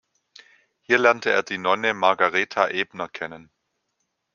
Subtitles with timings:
[0.81, 3.51] Hier lernte er die Nonne Margareta Ebner kennen.